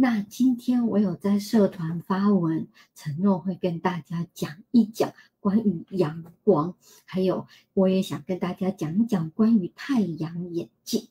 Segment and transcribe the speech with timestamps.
[0.00, 11.08] 那今天我有在社团发文，承诺会跟大家讲一讲关于阳光，还有我也想跟大家讲一讲关于太阳眼镜。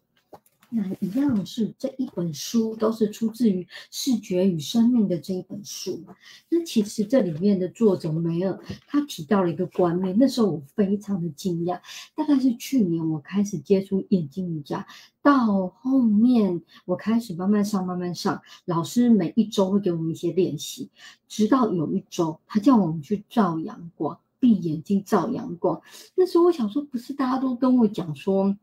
[0.70, 6.04] 那一样是这一本书，都是出自于《视觉与生命》的这一本书。
[6.50, 11.80] 那其实这里面的作者梅尔，他提到了一个观念，那时候我非常的惊讶。
[12.16, 14.86] 大概是去年我开始接触眼睛瑜伽，
[15.22, 20.90] 到后面我开始慢慢上，慢慢上，老师每一周会给我们一些练习，
[21.30, 25.82] 直到有一周，他叫我们去照阳光，闭眼睛照阳光。
[26.16, 28.58] 那时候我想说，不是大家都跟我讲说。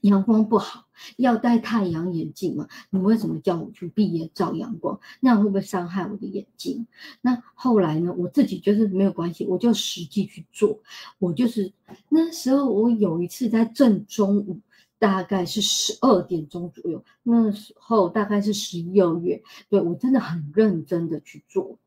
[0.00, 0.86] 阳光不好，
[1.18, 2.66] 要戴太阳眼镜嘛？
[2.90, 4.98] 你为什么叫我去闭眼照阳光？
[5.20, 6.86] 那样会不会伤害我的眼睛？
[7.20, 8.12] 那后来呢？
[8.16, 10.80] 我自己就是没有关系，我就实际去做。
[11.18, 11.70] 我就是
[12.08, 14.58] 那时候，我有一次在正中午，
[14.98, 21.78] 大概是十二点钟左右，那时候大概是十一二月，对我真的很认真的去做。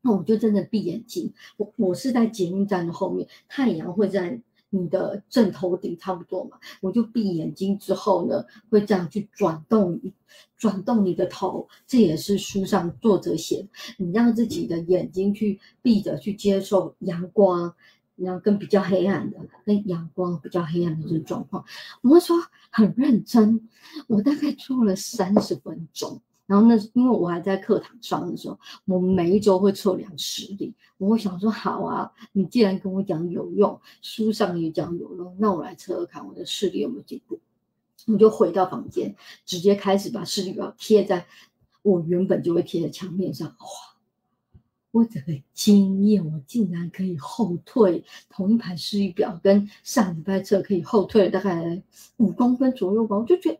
[0.00, 4.40] 那我就真的闭眼睛，我我是在捷运站的后面，太阳会在。
[4.74, 10.00] 你的正头顶差不多嘛，我就闭眼睛之后呢，会这样去转动，
[10.56, 13.68] 转动你的头，这也是书上作者写的。
[13.98, 17.74] 你让自己的眼睛去闭着，去接受阳光，
[18.16, 21.62] 然后跟比较黑暗的，跟阳光比较黑暗的这种状况。
[22.00, 22.36] 我们说
[22.70, 23.68] 很认真，
[24.06, 26.22] 我大概做了三十分钟。
[26.52, 30.74] 然后那是因为我还在课堂上的时候，我每一周会测量视力。
[30.98, 37.40] 我会想说，好啊，你既然跟我讲有用，书上也讲有用，那我来测看我的视力有没有进步。
[38.06, 41.24] 我就回到房间，直接开始把视力表贴在
[41.80, 43.48] 我原本就会贴的墙面上。
[43.48, 43.66] 哇，
[44.90, 51.82] 我整个惊艳，我竟然可以后退同一排视力表，跟上礼拜测可以后退大概
[52.18, 53.16] 五公分左右吧。
[53.16, 53.58] 我就觉得。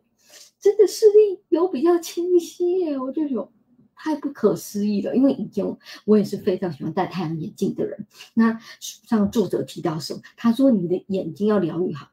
[0.61, 3.53] 真的视力有比较清晰耶，我就有
[3.95, 5.14] 太不可思议了。
[5.14, 8.06] 因为以前我也是非常喜欢戴太阳眼镜的人。
[8.33, 10.23] 那书上作者提到什么？
[10.34, 12.08] 他说你的眼睛要疗愈好，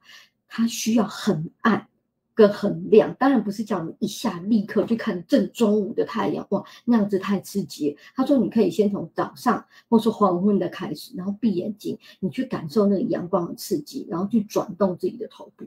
[0.50, 1.88] 它需要很暗
[2.36, 3.16] 跟很亮。
[3.18, 7.96] 当然不是叫你一下立刻去看正中午的太阳，哇，那样子太刺激。
[8.14, 15.66] 他说你可以先从早上或是黄昏的开始，然后闭眼睛，你去感受那个阳光的刺激，然后去转动自己的头部。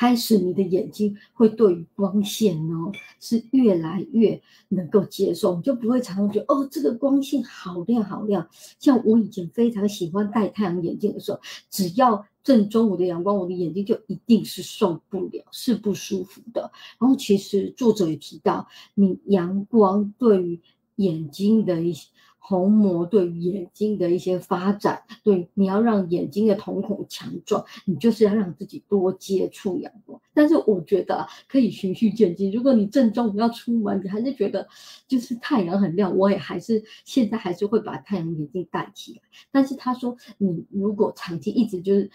[0.00, 2.90] 开始，你的眼睛会对于光线哦，
[3.20, 4.40] 是越来越
[4.70, 8.48] 能够接受，你就不会常常觉得哦，这个光线好亮好亮。
[8.78, 11.38] 像我以前非常喜欢戴太阳眼镜的时候，
[11.68, 16.72] 只要正中午的阳光，我的眼睛就一定是受不了，是不舒服的。
[16.98, 20.58] 然后，其实作者也提到，你阳光对于
[20.96, 22.08] 眼睛的一些。
[22.40, 30.20] 虹膜对眼睛的一些发展，对你要让眼睛的瞳孔强壮，你就是要让自己多接触阳光。
[30.34, 32.50] 但是我觉得可以循序渐进。
[32.50, 34.66] 如果你正中午要出门，你还是觉得
[35.06, 39.20] 就是太阳很亮，我也还是现在还是会把太阳眼镜戴起来。
[39.52, 42.10] 但是他说，你如果长期一直就是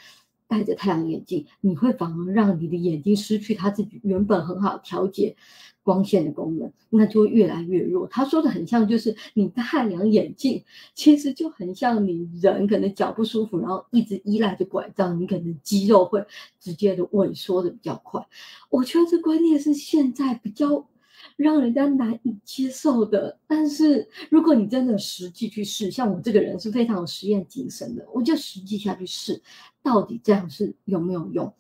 [0.48, 5.36] 戴着太阳眼镜，你会反而让你的眼睛失去它自己原本很好调节。
[5.84, 8.08] 光线的功能，那就会越来越弱。
[8.08, 10.64] 他说的很像，就是你太阳眼镜，
[10.96, 16.26] 其实就很像你人可能脚不舒服，然后一直依赖着拐杖，你可能肌肉会
[16.60, 18.20] 直接的萎缩的比较快。
[18.72, 20.88] 我觉得这观念是现在比较
[21.38, 23.38] 让人家难以接受的。
[23.46, 29.40] 但是如果你真的实际去试，像我这个人是非常有实验精神的，我就实际下去试，
[29.86, 31.54] 到底这样是有没有用。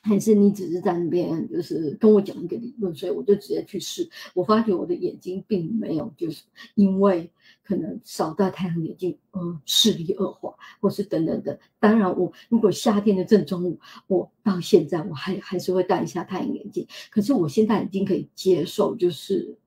[0.00, 4.08] 还是你只是在那边，就是跟我讲一个理论，所以我就直接去试。
[4.34, 6.44] 我发觉我的眼睛并没有，就是
[6.76, 7.28] 因为
[7.64, 11.58] 可能少戴太阳眼镜，呃，视力恶化，或是等等等。
[11.80, 16.86] 当然，我如果夏天的正中午，我到现在我还还是会戴一下太阳眼镜。
[17.10, 19.58] 可是我现在已经可以接受，就是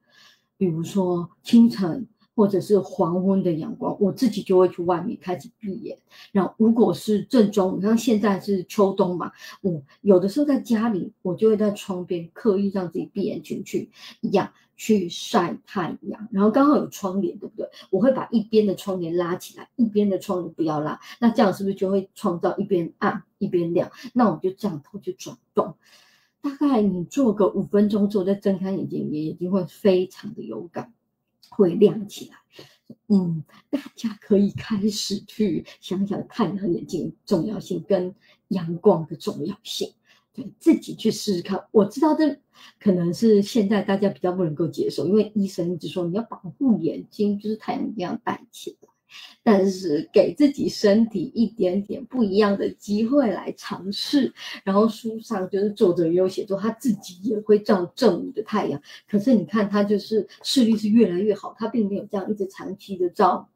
[0.57, 2.07] 比如说清晨。
[2.39, 5.97] 或者是黄昏的阳光，我自己就会去外面开始闭眼。
[6.31, 9.29] 然后，如果是正中午，像现在是秋冬嘛，
[9.59, 13.89] 我有的时候在家里，我就会在窗边刻意让自己闭眼睛去
[14.21, 16.29] 养去晒太阳。
[16.31, 17.69] 然后刚好有窗帘，对不对？
[17.89, 20.97] 我会把一边的窗帘拉起来，一边的窗帘不要拉。
[21.19, 23.91] 那这样是不是就会创造一边暗一边亮？
[24.13, 25.75] 那我就这样头去转动，
[26.39, 30.93] 大概你做个五分钟之后，再睁开眼睛，你眼睛会非常的有感。
[31.63, 32.37] 会亮起来，
[33.07, 38.15] 嗯，大家可以开始去想想太阳眼镜重要性跟
[38.47, 39.93] 阳光的重要性，
[40.33, 41.65] 对自己去试试看。
[41.71, 42.39] 我知道这
[42.79, 48.88] 可能是现在大家比较不能够接受，因为医生一直说你要保护眼睛，就是太阳一定要戴起来。
[49.43, 54.33] 但是给自己身体一点点不一样的机会来尝试。
[54.63, 63.49] 然后书上就是作者也有写作，他自己也会照正午的太阳，可是你看他就是视力是越来越好，他并没有这样一直长期的照。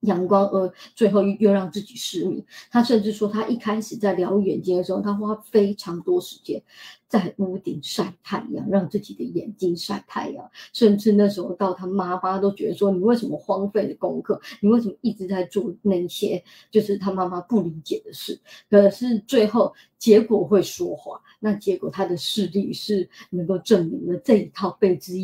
[0.00, 2.44] 阳光，而最后又让自己失明。
[2.70, 6.62] 他甚至说，他一开始在疗眼睛的时候，他花非常多时间
[7.06, 10.50] 在屋顶晒太阳，让自己的眼睛晒太阳。
[10.72, 14.40] 甚至那时候到他妈妈都觉得说，你为什么荒废了功课？
[14.60, 18.38] 你为什么一直在做那些就是他妈妈不理解的事？
[18.70, 25.18] 可是最后结果会说话，那结果他的视力是能够证明了这一套备之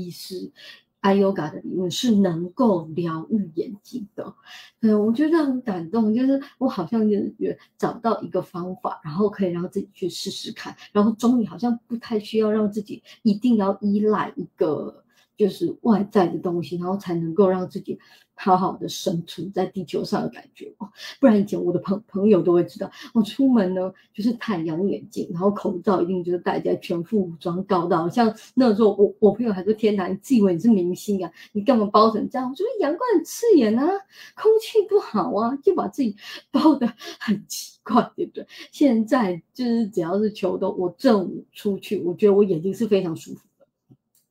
[1.06, 4.34] I yoga 的理论是能够疗愈眼睛的，
[4.80, 15.02] 对我觉得很感动，就是我好像就是找到一个方法，然后可以让自己去试试看，然后终于好像不太需要让自己一定要依赖一个。
[15.38, 18.00] 就是外在的东西，然后才能够让自己
[18.36, 20.88] 好好的生存在地球上的感觉哦。
[21.18, 31.32] 不然以前我的朋朋友都会知道，我出门呢就是太阳眼镜，然后口罩一定就是戴在全副武装，搞到像那时候我我朋友还说：“天哪，你自以为你是明星啊？
[31.52, 33.86] 你干嘛包成这样？”我说：“阳光很刺眼啊，
[34.34, 36.14] 空气不好啊，就把自己
[36.50, 36.86] 包的
[37.18, 43.40] 很奇怪，对不对？”现在就是只要是秋冬，我正午出去，我觉得我眼睛是非常舒服。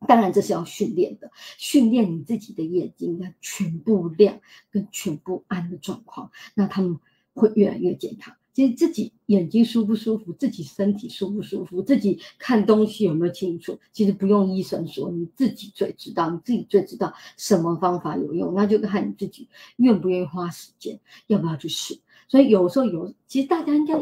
[0.05, 4.39] 当然，这是要训练的，训练你自己的眼睛的全部亮
[4.71, 6.99] 跟全部暗的状况，那他们
[7.33, 8.35] 会越来越健康。
[8.53, 20.97] 其实自己眼睛舒不舒服，自己身体舒不舒服，自己看东西有没有清楚，其实不用医生说，你自己最知道，你自己最知道什么方法有用，那就看你自己愿不愿意花时间，
[21.27, 21.99] 要不要去试。
[22.29, 23.93] 所以有时候有，其实大家应该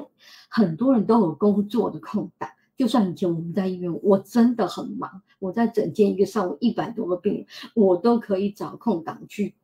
[0.47, 2.47] 很多人都有工作的空档。
[2.75, 9.56] 就算以前我们在医院，我真的很忙，我在整间一个上午一百多个病人，我都可以找空档去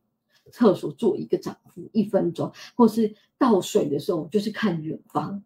[0.51, 5.41] 厕所做一个掌扶一分钟，或是倒水的时候，就是看远方。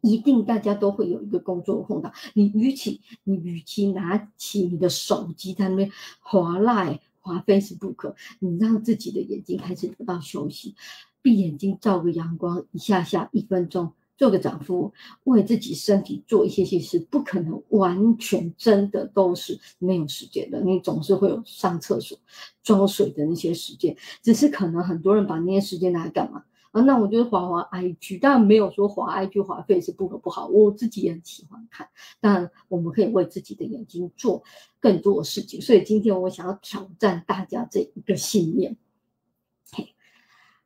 [0.00, 10.74] 一定大家都会有一个工作空档，你与其你与其拿起你的手机在那边滑赖滑 Facebook，你让自己的眼睛开始得到休息，
[11.20, 13.92] 闭眼睛照个阳光一下下一分钟。
[14.18, 14.92] 做个丈夫，
[15.24, 20.60] 为自己身体做一些些事，不可能完全真的都是没有时间的。
[20.60, 22.18] 你总是会有上厕所、
[22.64, 26.42] 装水的那些时间，只是可能很多人把那些时间拿来干嘛
[26.72, 26.82] 啊？
[26.82, 31.88] 那我就是滑滑 IG，当然没有说滑 IG 滑费是不可不好，我自己也很喜欢看。
[32.20, 34.42] 但我们可以为自己的眼睛做
[34.80, 38.76] 更多的事情，所以今天我想要挑战大家这一个信念。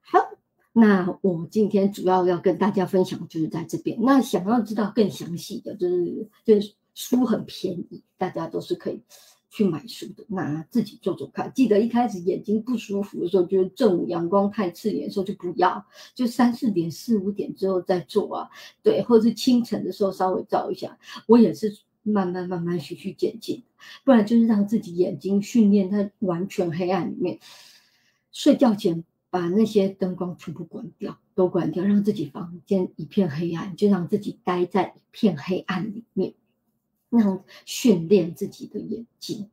[0.00, 0.41] 好。
[0.74, 3.98] 那我今天主要要跟大家分享就是在这边。
[4.00, 9.02] 那想要知道更详细的，就是就是书很便宜，大家都是可以
[9.50, 10.24] 去买书的。
[10.28, 11.52] 那自己做做看。
[11.54, 15.84] 记得一开始眼睛不舒服的时候，觉得正午阳光太刺眼的时候就不要，
[16.14, 18.48] 就三四点、四五点之后再做啊。
[18.82, 20.98] 对，或者是清晨的时候稍微照一下。
[21.26, 23.62] 我也是慢慢慢慢循序渐进，
[24.04, 27.38] 不然就是让自己眼睛训练在完全黑暗里面，
[28.32, 29.04] 睡觉前。
[29.32, 36.34] 把那些灯光全部关掉，都关掉，让自己房间一片黑暗，就让自己待在一片黑暗里面，
[37.08, 39.48] 让训练自己的眼睛。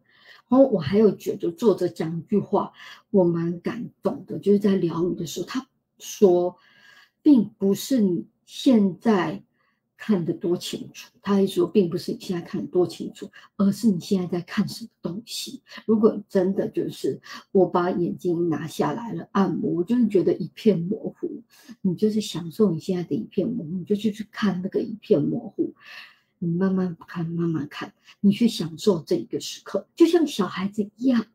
[0.50, 2.74] 然后我还有觉得作者讲一句话，
[3.10, 6.58] 我蛮感动的，就是在疗愈的时候，他说，
[7.22, 9.44] 并不是你现在。
[10.02, 15.62] 看得多清楚，他一说，并不是你现在看得多清楚，而是你现在在看什么东西。
[15.86, 17.20] 如果真的就是
[17.52, 21.44] 我把眼睛拿下来了，按摩，我就是觉得一片模糊，
[21.82, 25.74] 你就是享受你现在的一片模糊，你就去去看那个一片模糊，
[26.40, 31.26] 你慢慢看，慢慢看，你去享受这一个时刻，就像小孩子一样。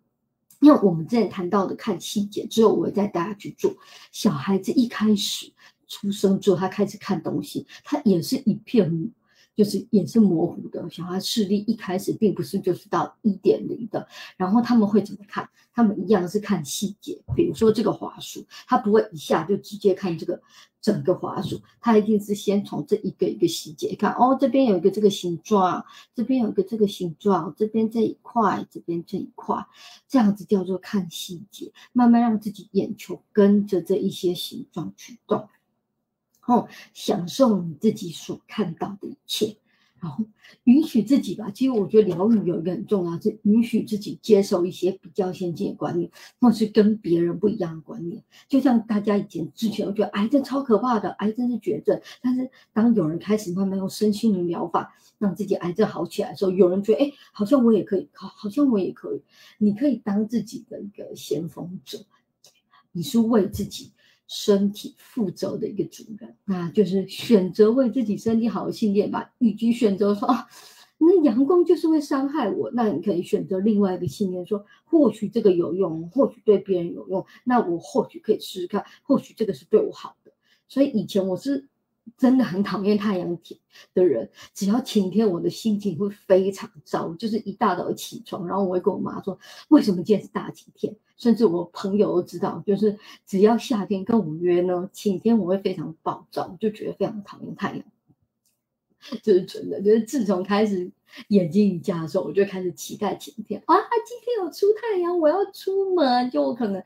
[0.63, 3.77] 像我们之前谈到的看细节，之后我会带大家去做。
[4.11, 5.53] 小孩子一开始。
[5.95, 9.13] 出生之后，他开始看东西，他也是一片，
[9.55, 10.91] 就是也是模糊的。
[10.91, 15.49] 小孩视力一开始并不是就是到一点零的，然后他们会怎么看？
[15.73, 20.41] 他们一样是看细节，比如说这个滑鼠，他不会一下就直接看这个
[20.81, 24.13] 整个滑鼠，他一定是先从这一个一个细节看。
[24.13, 25.85] 哦，这边有一个这个形状，
[26.15, 29.67] 这边有一个这个形状，这边这一块，这边这一块，
[30.09, 35.49] 这样子叫做看细节，慢慢让自己眼球跟着这一些形状去动。
[36.45, 39.57] 后享受你自己所看到的一切，
[40.01, 40.25] 然后
[40.65, 41.51] 允许自己吧。
[41.51, 48.23] 其实我觉得疗愈有一个很重要，是允许自己接受一些比较先进的观念，或是跟别人不一样的观念。
[48.47, 51.99] 就像大家以前之前，我觉得癌症超可怕的，癌症是绝症。
[52.21, 59.23] 但是当有人开始慢慢用身心灵疗法让自己癌症好起来的时候，有人觉得哎，好像我也可以，好，好像我也可以。
[59.57, 62.05] 你可以当自己的一个先锋者。
[62.97, 63.91] 你是为自己
[64.27, 69.33] 身体负责的一个主人，那就是选择为自己身体好的信念吧。
[69.39, 70.47] 与其选择说啊，
[70.99, 80.33] 那阳光就是会伤害我，那你可以选择另外一个信念，说或许这个有用，或许对别人有用，那我或许可以试试看，或许这个是对我好的。
[80.69, 81.69] 所以以前我是。
[82.17, 83.59] 真的很讨厌太阳天
[83.95, 87.13] 的人，只要晴天，我的心情会非常糟。
[87.15, 90.95] 就是一大早起床，然后我会跟我妈说，为什么今天是大晴天？
[91.17, 97.85] 甚至我朋友都知道，就是只要夏天跟五月呢，晴天我会非常暴躁，就觉得非常讨厌太阳。
[99.23, 100.91] 这是真的，就是自从开始。
[101.29, 103.77] 眼睛瑜伽的时候，我就开始期待晴天啊！
[104.05, 106.29] 今天有出太阳，我要出门。
[106.29, 106.83] 就我可能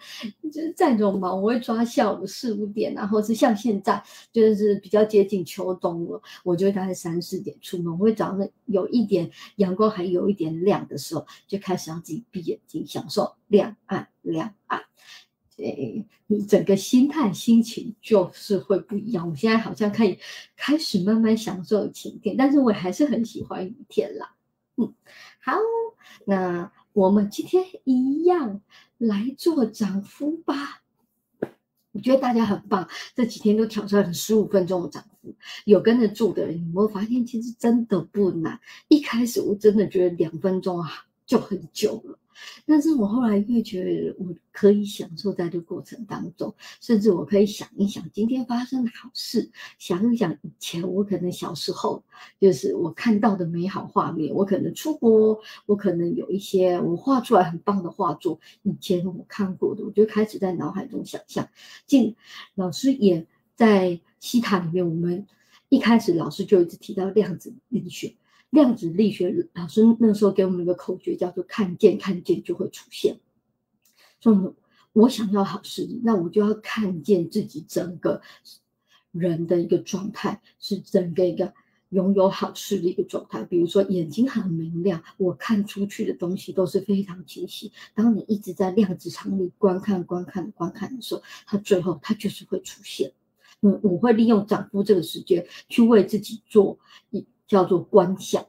[0.52, 7.90] 就是再怎么忙，我会抓下午四五点，然后是像现在就是比较接近秋冬了，我就大概三四点出门。
[7.90, 14.87] 我会早上有一点阳光还有一点亮的时候，就开始让自己闭眼睛，享受亮暗亮暗。
[15.58, 19.28] 诶，你整个心态心情就是会不一样。
[19.28, 20.18] 我现在好像可以
[20.56, 24.34] 开始慢慢享受晴天，但是我还是很喜欢雨天啦。
[24.76, 24.94] 嗯，
[25.40, 25.52] 好，
[26.24, 28.60] 那我们今天一样
[28.98, 30.82] 来做涨幅吧。
[31.92, 35.34] 我觉得大家很棒，这几天都挑战了十五分钟的涨幅。
[35.64, 38.60] 有跟着做的人，有没有发现其实真的不难？
[38.86, 40.88] 一开始我真的觉得两分钟啊
[41.26, 42.18] 就很久了。
[42.66, 52.02] 但是我后来越觉得，我可以享受在这过程当中，甚至我可以想一想今天发生的好事，想一想以前我可能小时候
[52.40, 61.48] 就是我看到的美好画面，我可能出国，我可能有一些我画出来很棒的画作，以前我看过的，我就开始在脑海中想象。
[61.86, 62.14] 进
[62.54, 65.26] 老师也在西塔里面，我们
[65.68, 68.14] 一开始老师就一直提到量子力学。
[68.50, 73.20] 量子力学老师那时候给我们一个口诀，叫做“看见，看见就会出现”。
[74.20, 74.54] 说
[74.94, 78.22] 我想要好视力，那我就要看见自己整个
[79.12, 81.52] 人的一个状态，是整个一个
[81.90, 83.44] 拥有好视力一个状态。
[83.44, 87.70] 比如说眼睛很明亮，我看出去的东西都是非常清晰。
[87.94, 93.12] 当你一直在量子场里观看、观看、观看的时候，它最后它就是会出现。
[93.60, 96.78] 嗯，我会利用涨幅这个时间去为自己做
[97.10, 97.26] 一。
[97.48, 98.46] 叫做观想，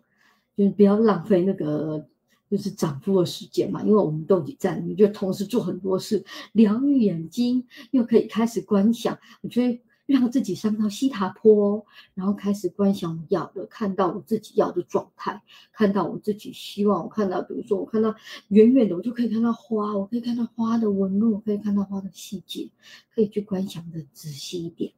[0.55, 2.05] 就是不要浪费那个
[2.51, 9.17] 就是涨幅的时间嘛，因为我们都已经在里面，就同时做很多事，疗愈眼睛，又可以开始观想。
[9.41, 18.15] 我觉得让自己上到西塔坡，然后开始观想我要的，看到我自己要的状态，看到我自己希望我看到，比如说我看到
[18.47, 22.71] 远远的，我就可以看到花，我可以看到花的纹路，可以看到花的细节，
[23.13, 24.91] 可以去观想的仔细一点。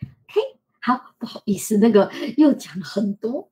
[0.00, 0.40] OK
[0.84, 3.48] 好，不好意思，那个又讲了很多，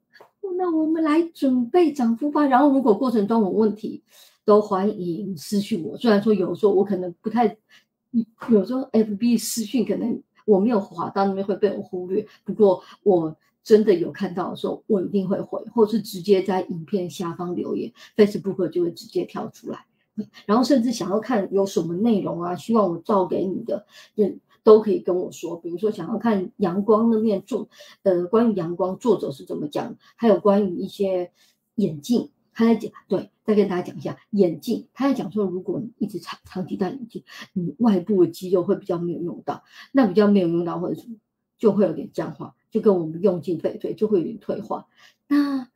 [0.59, 2.45] 那我们来准备涨幅吧。
[2.45, 4.03] 然后，如果过程中有问题，
[4.45, 5.97] 都欢迎私讯我。
[5.97, 7.57] 虽然说有时候我可能不太，
[8.51, 12.27] 有时候 FB 私讯可能我没有滑到那边会被我忽略。
[12.45, 19.87] 不过我真的有看到的时候，我一定会回，或是直接在影片下方留言，Facebook 就会直接跳出来。
[20.47, 24.37] 然后甚至想要看有什么内容啊，希望我照给你的，也。
[24.71, 27.69] 都可以跟我说，比如说想要看阳光那面作，
[28.05, 31.33] 呃，关于阳光作者是怎么讲，还有关于一些
[31.75, 41.17] 眼镜，他在讲，对，再跟大家讲一下眼镜，他在讲说，如果你一直长长期戴眼镜，你外部的肌肉会比较没有用到，那比较没有用到或者什么，
[41.59, 44.87] 就会有点僵化，就跟我们用进废退，就会有点退化。
[45.27, 45.67] 那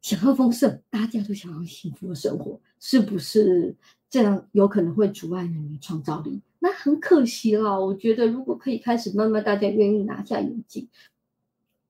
[0.00, 3.76] 想要丰盛，大家都想要幸福的生活，是不是
[4.08, 4.46] 这样？
[4.52, 6.40] 有可能会阻碍你的创造力。
[6.64, 10.88] 那很可惜啦，我觉得如果可以开始慢慢，大家愿意拿下眼镜，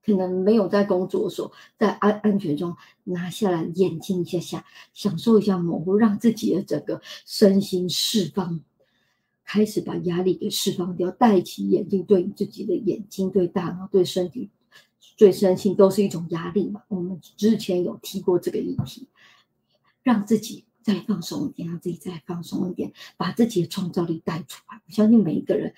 [0.04, 8.60] 可能没有在工作的时候，在安安全中拿下来眼镜一下下，享受一下模糊，让自己的整个身心释放，
[9.44, 14.50] 开始把压力给释放掉，戴起眼镜对你自己的眼睛、对大脑、对身体、
[15.16, 16.82] 对身心都是一种压力嘛。
[16.88, 19.06] 我们之前有提过这个议题，
[20.02, 20.64] 让自己。
[20.84, 24.80] 再放松一点，让自己再放松一点，把自己的创造力带出来。
[24.86, 25.74] 我相信每一个人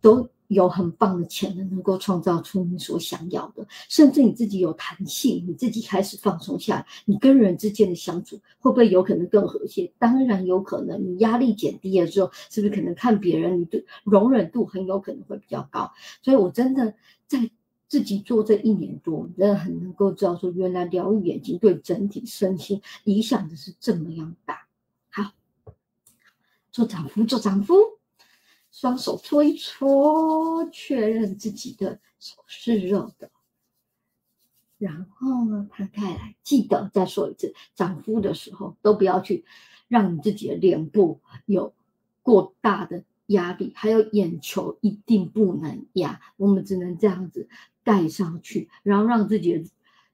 [0.00, 3.66] 都有很棒的潜能，能够创造出你所想要的。
[3.90, 9.92] 甚至你自己有弹性，你自己开始放松下来，你跟人之间的相处会不会有可能更和谐？
[9.98, 11.04] 当然有可能。
[11.04, 15.92] 你压力减低了之后，是不是可能看别人，你的容忍度很有可能会比较高？
[16.22, 16.94] 所以我真的
[17.26, 17.50] 在。
[17.88, 24.68] 自己做这一年多，真的很能够知道说，原来疗愈眼睛对整体身心影响的是这么样大。
[25.10, 25.32] 好，
[26.70, 27.74] 做掌幅，做掌幅，
[28.70, 33.30] 双手搓一搓，确认自己的手是热的。
[34.76, 39.44] 然后呢，摊开来，记得再说一次，掌幅的时候都不要去
[39.88, 41.72] 让你自己的脸部有
[42.22, 47.48] 过大的压力，还有眼球一定不能压，我们只能这样子
[47.82, 49.70] 盖上去，然后让自己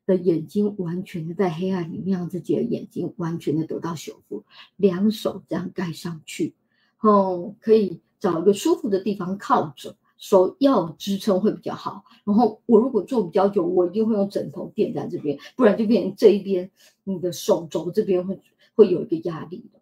[0.07, 4.45] 的眼睛完全的在黑暗里面，让自己的眼睛完全的得到修复。
[4.77, 6.55] 两手这样盖上去，
[7.01, 12.05] 哦，可以找一个舒服的地方靠着，手要支撑会比较好。
[12.25, 16.71] 然后我如果坐比较久，我一定会用枕头垫在这边，不然就变成这一边
[17.05, 18.41] 你的手肘这边会
[18.75, 19.79] 会有一个压力的，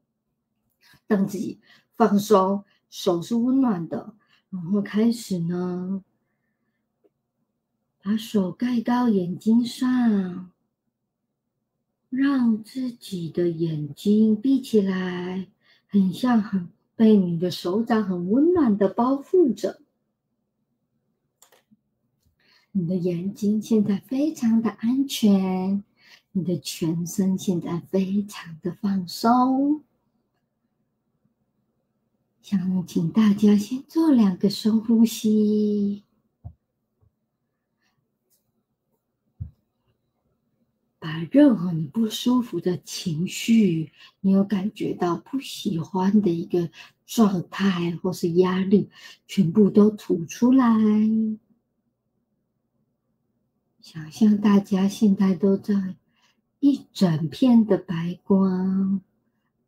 [1.08, 1.58] 让自己
[1.96, 2.64] 放松。
[2.92, 4.14] 手是温暖的，
[4.50, 6.04] 然后开始呢，
[8.02, 10.50] 把手盖到眼睛上，
[12.10, 15.48] 让自己的眼睛闭起来，
[15.88, 19.80] 很像很被你的手掌很温暖的包覆着。
[22.72, 25.82] 你的眼睛现在非常的安全，
[26.32, 29.82] 你的全身现在非常的放松。
[32.52, 36.04] 想请大家先做两个深呼吸，
[40.98, 43.90] 把任何你不舒服的情绪，
[44.20, 46.70] 你有感觉到不喜欢的一个
[47.06, 48.90] 状态或是压力，
[49.26, 50.66] 全部都吐出来。
[53.80, 55.96] 想象大家现在都在
[56.60, 59.00] 一整片的白光。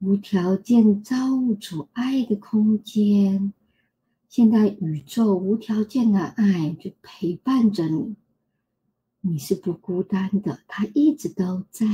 [0.01, 3.55] 无条件造物主爱的空间，
[4.29, 8.17] 现在宇宙无条件的爱就陪伴着你，
[9.21, 11.87] 你是不孤单的，它一直都在。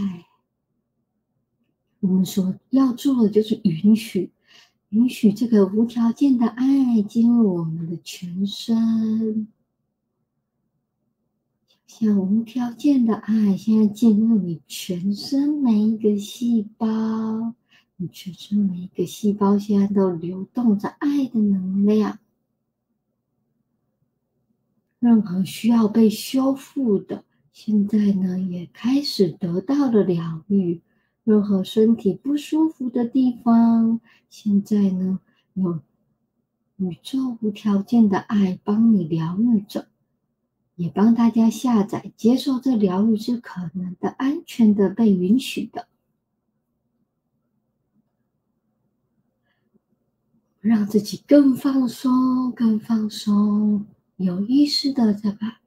[2.00, 4.32] 我们说要做的就是允许，
[4.88, 9.46] 允许这个无条件的爱进入我们的全身，
[11.86, 17.54] 像无条件的爱现在进入你全身每一个细胞。
[18.02, 22.18] 你全身每一个细胞现在都流动着爱的能量，
[24.98, 30.80] 任何需要被修复的，现在呢也开始得到了疗愈；
[31.24, 35.20] 任何身体不舒服的地方，现在呢
[35.52, 35.80] 有
[36.78, 39.88] 宇宙无条件的爱帮你疗愈着，
[40.74, 45.89] 也帮大家下载接受这疗愈是可能的、安全的、被允许的。
[50.60, 55.60] 让自己更放松，更放松，有意识的再把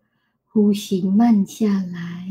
[0.46, 2.28] 呼吸慢下来。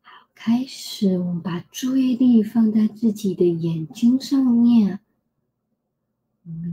[0.00, 5.00] 好，开始，我们把注意力放在自己的眼睛上面。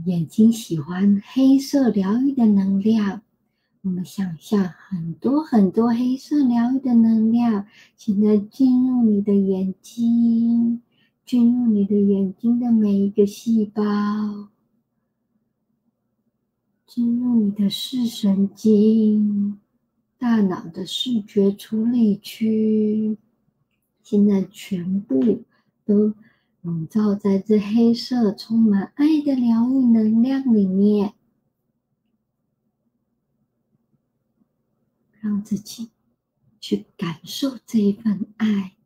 [0.06, 3.22] 眼睛喜欢黑色疗愈的能量。
[3.88, 10.82] 我们想象很多很多黑色疗愈的能量，现在进入你的眼睛，
[11.24, 13.82] 进入你的眼睛的每一个细胞，
[16.86, 19.58] 进入你的视神经、
[20.18, 23.16] 大脑的视觉处理区，
[24.02, 25.44] 现在全部
[25.86, 26.12] 都
[26.60, 31.14] 笼罩在这黑色充满爱的疗愈能量里面。
[35.20, 35.90] 让自己
[36.60, 38.76] 去感受这一份爱，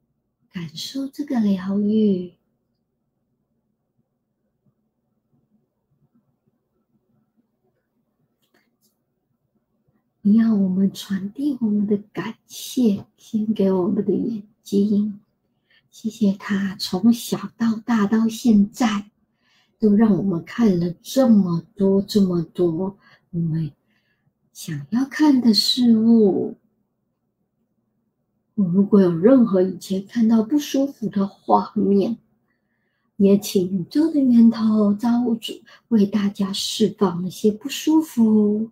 [0.50, 2.34] 感受这个疗愈。
[10.24, 15.20] 你要我们传递我们的感谢，先给我们的眼睛，
[15.90, 19.10] 谢谢他从小到大到现在，
[19.80, 22.96] 都让我们看了这么多这么多，
[23.30, 23.72] 我们。
[24.52, 26.56] 想要看的事物，
[28.54, 32.18] 如果有任何以前看到不舒服的画面，
[33.16, 35.54] 也请宇宙的源头造物主
[35.88, 38.70] 为大家释放那些不舒服。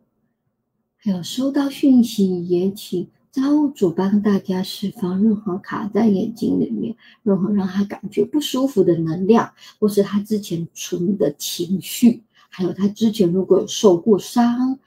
[0.99, 14.79] 还有收到讯息，也请造物主帮大家释放任何卡在眼睛里面、任何让他感觉不舒服的能量，或是他之前存的情绪，还有他之前如果有受过伤。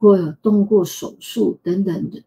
[0.00, 2.24] 或动过手术等等的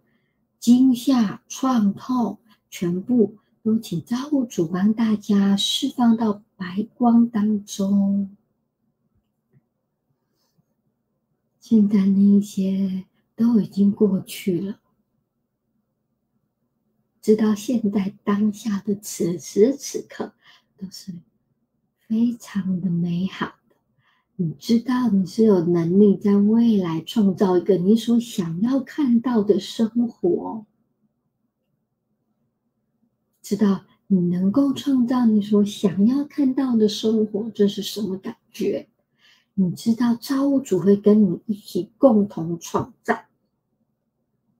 [0.59, 2.37] 惊吓、创痛，
[2.69, 8.37] 全部都请造物主帮大家释放到白光当中。
[11.59, 13.05] 现在那些
[13.35, 14.79] 都已经过去了，
[17.19, 20.33] 直到现在当下的此时此刻，
[20.77, 21.11] 都是
[21.97, 23.55] 非常的美好。
[24.43, 30.65] 你知道你是有能力在未来创造一个你所想要看到的生活，
[33.41, 38.89] 知道你能够创造你所想要看到的生活，这是什么感觉？
[39.53, 43.23] 你知道造物主会跟你一起共同创造，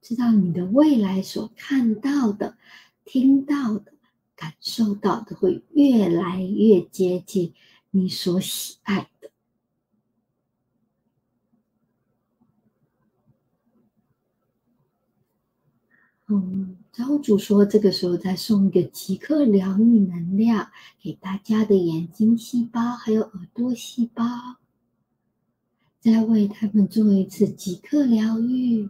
[0.02, 2.56] 知道你的未来所看到的、
[3.04, 3.91] 听到的、
[4.34, 7.54] 感受到的，会越来越接近
[7.91, 9.30] 你所喜爱的。
[16.34, 16.78] 嗯。
[16.91, 20.69] 造物主说：“这个时候再送一个即刻疗愈能量
[21.02, 24.24] 给大家的眼睛细胞，还有耳朵细胞，
[26.00, 28.88] 再为他们做一次即刻疗愈。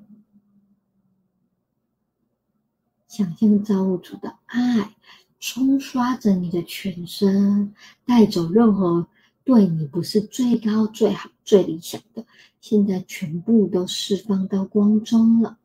[3.07, 4.95] 想象造物主的爱
[5.39, 7.73] 冲刷着你的全身，
[8.05, 9.07] 带走任何
[9.45, 12.25] 对你不是最高、最好、最理想的，
[12.59, 15.57] 现在全部都释放到光中了。”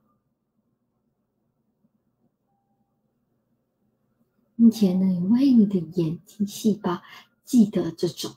[4.69, 7.01] 并且呢，为你的眼睛细胞
[7.43, 8.33] 记得这种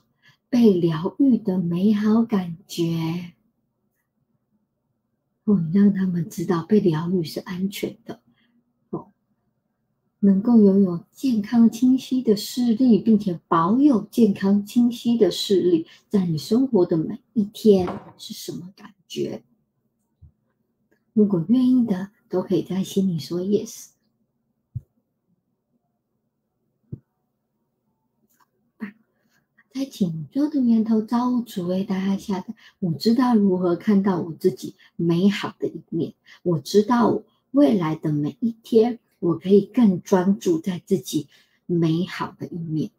[0.48, 3.34] 被疗愈的美好感觉，
[5.44, 8.22] 哦，让他们知道被疗愈是安全的，
[8.88, 9.12] 哦，
[10.20, 19.44] 能够拥有健康清晰的视力，并且保有健康清晰的视力，在你生活的每一天是什么感觉？
[21.12, 23.91] 如果愿意的，都可以在心里说 yes。
[29.74, 36.12] 在紧张的源头造物主为大家下的，我知道如何看到我自己美好的一面。
[36.42, 41.28] 我知道未来的每一天，我可以更专注在自己
[41.64, 42.90] 美好的一面。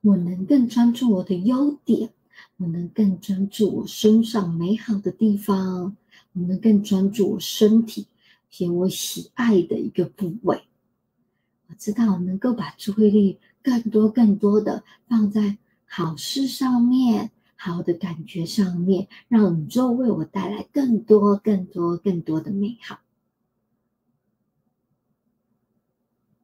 [0.00, 2.10] 我能更专注我的优点，
[2.56, 5.96] 我能更专注我身上美好的地方，
[6.32, 8.08] 我能更专注我身体
[8.50, 10.62] 且我喜爱的一个部位。
[11.68, 13.38] 我知道能够把注意力。
[13.66, 23.00] 更多、更多的放在好事上面，好的感觉上面，让宇宙为我带来更多、更多、更多的美好。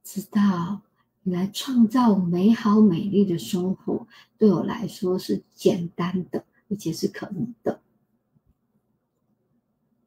[0.03, 0.83] 知道
[1.23, 7.81] 你来创造美好、美丽的生活，对我来说是简单的，而且是可能的。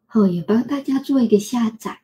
[0.06, 2.02] 后也帮大家做一个下载，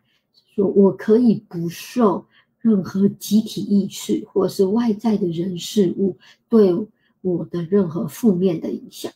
[0.55, 2.27] 说我可以不受。
[2.61, 6.87] 任何集体意识或是外在的人事物对
[7.21, 9.11] 我的任何负面的影响，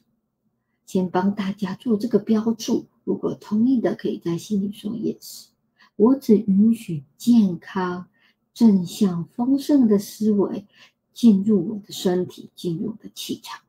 [0.86, 2.88] 先帮大家做这个标注。
[3.04, 5.46] 如果同意的，可以在心里说 yes。
[5.96, 8.08] 我只允许健康、
[8.54, 10.66] 正向、丰盛的思维
[11.14, 13.62] 进入我的身体，进入我的气场，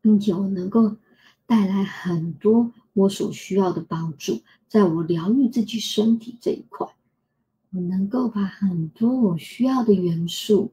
[0.00, 0.96] 并且我能够
[1.44, 4.42] 带来很多我所需要的帮助。
[4.66, 6.86] 在我疗愈自己身体这一块，
[7.70, 10.72] 我能够把很多我需要的元素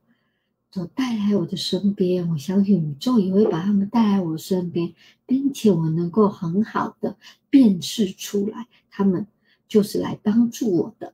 [0.72, 2.28] 都带来我的身边。
[2.30, 4.94] 我相信宇宙也会把它们带来我身边，
[5.26, 7.18] 并且我能够很好的
[7.50, 9.28] 辨识出来，他们
[9.68, 11.14] 就是来帮助我的。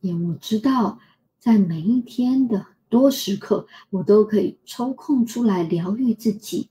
[0.00, 1.00] 也我知道，
[1.38, 6.68] 在每一天的多时刻，我都可以抽空出来疗愈自己。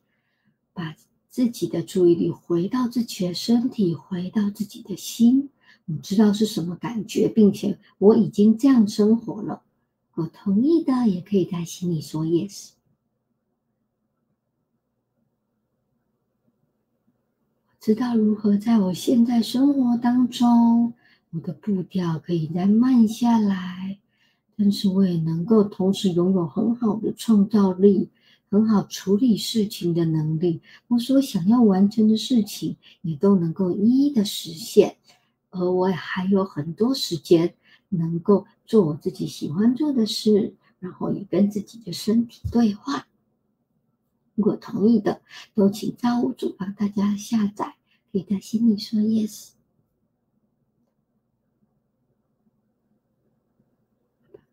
[0.71, 0.95] 把
[1.29, 5.49] 自己的注意力回到自己的身体，回到自己的心，
[5.83, 9.63] 你知道是什么感觉，并且我已经这样生活了。
[10.13, 12.69] 我同意的，也可以在心里说 yes。
[17.81, 20.93] 知道如何在我现在生活当中，
[21.31, 23.99] 我的步调可以再慢下来，
[24.57, 28.09] 但是我也能够同时拥有很好的创造力。
[28.49, 34.95] 很好处理事情的能力，我所想要完成的事情也都能够一一的实现，
[35.49, 37.55] 而我还有很多时间
[37.89, 43.07] 能够做我自己喜欢做的事，然后也跟自己的身体对话。
[44.35, 45.23] 如果同意的，
[45.55, 47.73] 都请造物主帮大家下载，
[48.11, 49.52] 可以在心里说 yes。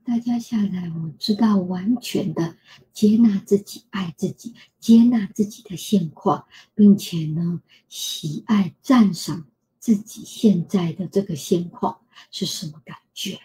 [0.04, 2.56] 大家下来，我知道完全的
[2.92, 9.46] 接纳自己，爱自己，接纳自己的现况，并且呢，喜爱赞赏
[9.78, 13.38] 自己现在的这个现况是什么感觉？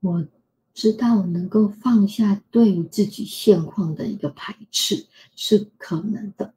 [0.00, 0.26] 我
[0.74, 6.54] 知道能够放下对于自己现况的一个排斥是可能的。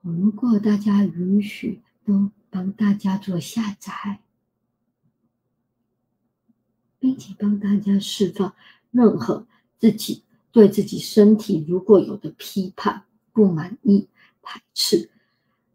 [0.00, 4.20] 如果大家允许，都帮大家做下载。
[6.98, 8.54] 并且帮大家释放
[8.90, 9.46] 任何
[9.78, 14.08] 自己对自己身体如果有的批判、不满意、
[14.42, 15.10] 排斥。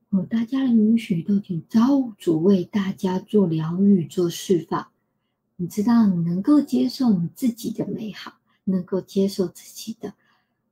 [0.09, 4.87] 哦，大家的允许都请造物主为大家做疗愈、做释放。
[5.55, 8.33] 你知道，你能够接受你自己的美好，
[8.65, 10.13] 能够接受自己的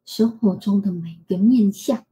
[0.05, 2.05] 生活中的每一个面相。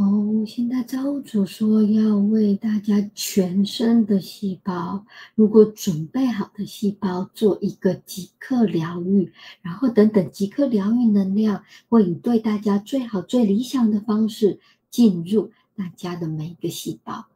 [0.00, 14.58] 哦，现在造物主说要为大家全身的细胞，如果准备好的细胞做一个即刻疗愈，然后等等即刻疗愈能量会以对大家最好、最理想的方式
[14.88, 17.26] 进入大家的每一个细胞。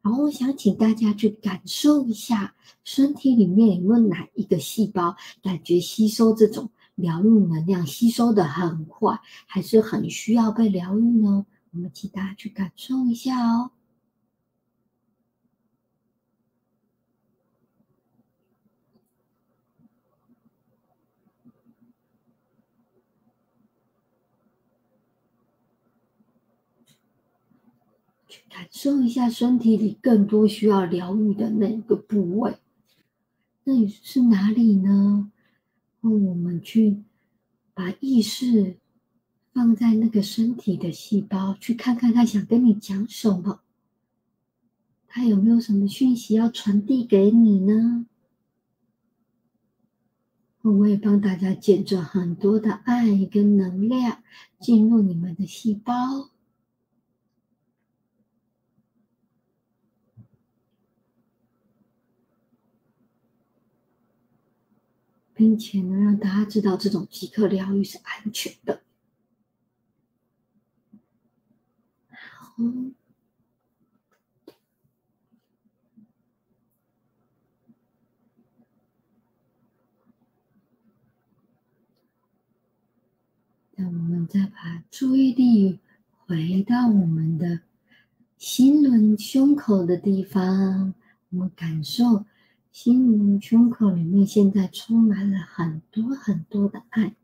[0.00, 2.54] 然后我想请大家去感受一下，
[2.84, 11.44] 身体里面有没有哪一个细胞感觉吸收这种疗愈能量吸收的很快，还是很需要被疗愈呢？
[11.74, 13.70] 我们请大家去感受一下哦，
[28.28, 32.58] 去感受一下身体里更多需要疗愈的那个部位，
[33.64, 35.32] 那里是哪里呢？
[36.02, 37.02] 让我们去
[37.72, 38.81] 把意识。
[39.52, 43.60] 放在那个身体的细胞，去看看他想跟你讲什么，
[45.06, 48.06] 他有没有什么讯息要传递给你呢？
[50.62, 54.22] 我也帮大家见证很多的爱跟能量
[54.60, 56.30] 进入你们的细胞，
[65.34, 68.82] 并且呢，让大家知道这种即刻疗愈是安全的。
[72.58, 72.94] 嗯，
[83.74, 85.80] 那我们再把注意力
[86.26, 87.62] 回到我们的
[88.36, 90.94] 心轮胸口的地方，
[91.30, 92.26] 我们感受
[92.70, 97.16] 心轮胸口里面现在充满了很多很多的爱。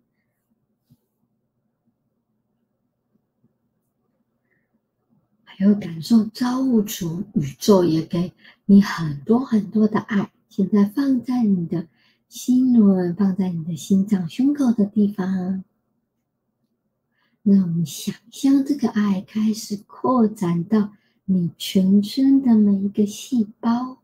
[5.58, 8.32] 还有感受造物主宇宙也给
[8.64, 11.88] 你很多很多的爱，现在放在你的
[12.28, 15.64] 心轮，放在你的心脏胸口的地方。
[17.42, 20.92] 那我们想象这个爱开始扩展到
[21.24, 23.98] 你全身的每一个细胞，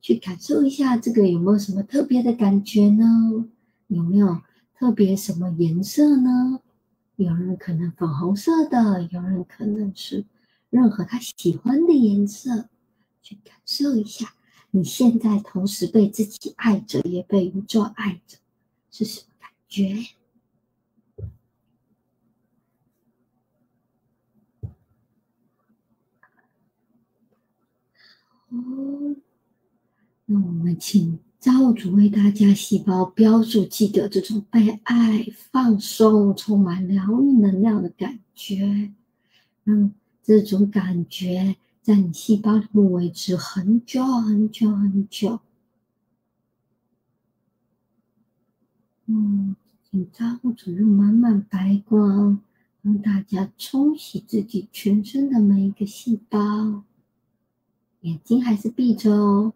[0.00, 3.46] 去感受一下这个有没有什么特别的感觉呢？
[3.88, 4.42] 有没有
[4.76, 6.60] 特别什么颜色呢？
[7.16, 10.24] 有人可能粉红色的，有人可能是。
[10.70, 12.68] 任何他喜欢的颜色，
[13.22, 14.34] 去感受一下。
[14.70, 18.36] 你现在同时被自己爱着，也被宇宙爱着，
[18.90, 20.04] 是什么感觉？
[28.50, 29.16] 哦，
[30.26, 38.92] 那我们请造物主为大家细胞标注，记得这种被爱、放松、充满疗愈能量的感觉，
[39.64, 39.94] 嗯。
[40.28, 45.40] 这种感觉在你细胞里面维持很久很久很久。
[49.06, 52.42] 嗯，请照顾主用满满白光，
[52.82, 56.84] 让大家冲洗自己全身的每一个细胞。
[58.02, 59.54] 眼睛还是闭着哦。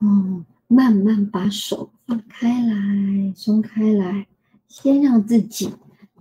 [0.00, 4.26] 嗯，慢慢把手放开来，松开来。
[4.68, 5.74] 先让自己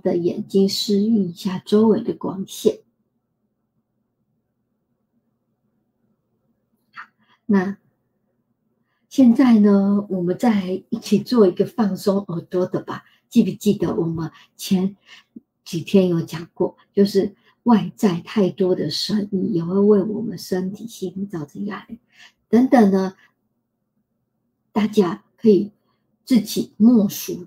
[0.03, 2.79] 的眼睛适应一下周围的光线。
[7.45, 7.77] 那
[9.09, 13.05] 现在呢，我们再一起做一个放松耳朵的吧。
[13.29, 14.95] 记不记得我们前
[15.63, 21.99] 几天有讲过，就是外在太多的声音也会为我们身体、心理造成压力
[22.47, 23.15] 等等呢？
[24.71, 25.71] 大家可以
[26.23, 27.45] 自己默数。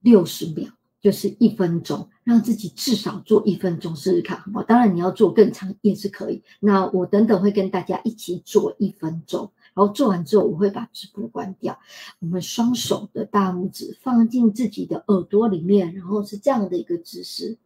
[0.00, 4.64] 六十秒就是一分钟，让自己至少做一分钟试试看，好不好？
[4.64, 6.42] 当然你要做更长也是可以。
[6.58, 11.78] 那我等等会跟大家一起做一分钟，然后做完之后我会把直播关掉。
[12.18, 17.56] 我们双手的大拇指放进自己的耳朵里面，然后是这样的一个姿势，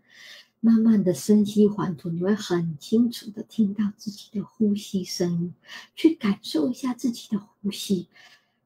[0.60, 5.54] 慢慢的深吸缓吐，你会很清楚的听到自己的呼吸声音，
[5.96, 8.08] 去感受一下自己的呼吸。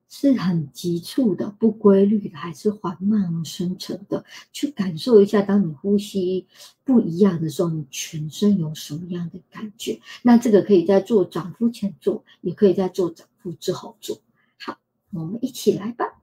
[0.08, 4.24] 是很急促的、不规律的，还是缓慢生成的？
[4.52, 6.46] 去感受一下，当你呼吸
[6.84, 10.00] 不一样的时候，你全身有什么样的感觉？
[10.22, 14.20] 那这个可以在做掌腹前做，也可以在做掌腹之后做。
[14.58, 14.78] 好，
[15.10, 16.22] 我们一起来吧。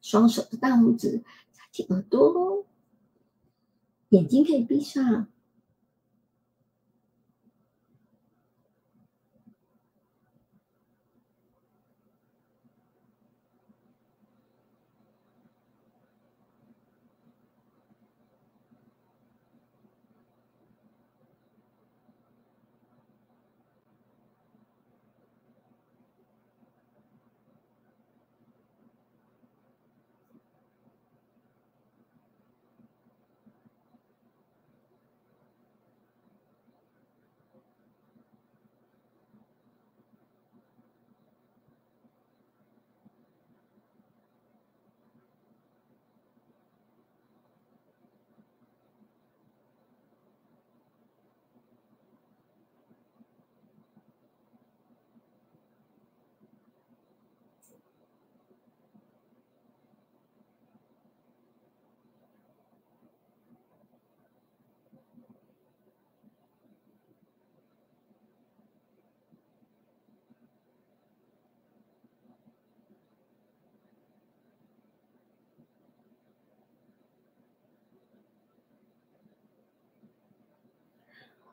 [0.00, 2.64] 双手的大拇指插进耳朵，
[4.10, 5.26] 眼睛可以闭上。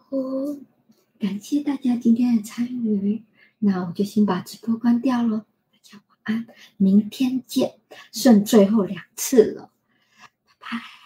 [0.10, 0.58] 哦，
[1.20, 3.24] 感谢大家今天的参与，
[3.60, 5.46] 那我就先把直播关掉了。
[5.72, 7.76] 大家晚安，明天见，
[8.12, 9.72] 剩最后两次了，
[10.46, 10.99] 拜拜。